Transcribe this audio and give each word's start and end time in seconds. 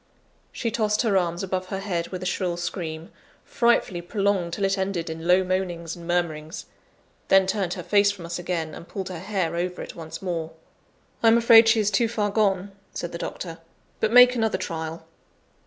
She 0.51 0.71
tossed 0.71 1.03
her 1.03 1.15
arms 1.15 1.43
above 1.43 1.67
her 1.67 1.77
head 1.79 2.07
with 2.07 2.23
a 2.23 2.25
shrill 2.25 2.57
scream, 2.57 3.11
frightfully 3.45 4.01
prolonged 4.01 4.53
till 4.53 4.65
it 4.65 4.75
ended 4.75 5.11
in 5.11 5.27
low 5.27 5.43
moanings 5.43 5.95
and 5.95 6.07
murmurings; 6.07 6.65
then 7.27 7.45
turned 7.45 7.75
her 7.75 7.83
face 7.83 8.09
from 8.09 8.25
us 8.25 8.39
again, 8.39 8.73
and 8.73 8.87
pulled 8.87 9.09
her 9.09 9.19
hair 9.19 9.55
over 9.55 9.79
it 9.79 9.93
once 9.95 10.19
more. 10.19 10.53
"I 11.21 11.27
am 11.27 11.37
afraid 11.37 11.69
she 11.69 11.79
is 11.79 11.91
too 11.91 12.07
far 12.07 12.31
gone," 12.31 12.71
said 12.95 13.11
the 13.11 13.19
doctor; 13.19 13.59
"but 13.99 14.11
make 14.11 14.33
another 14.33 14.57
trial." 14.57 15.05